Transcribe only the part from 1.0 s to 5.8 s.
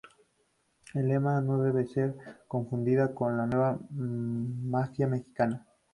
Eme no debe ser confundida con la Nueva Mafia Mexicana.